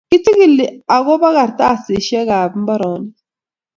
kichikili 0.09 0.67
ako 0.95 1.13
ba 1.21 1.29
kartasishek 1.35 2.29
ab 2.39 2.51
imbaronik. 2.59 3.15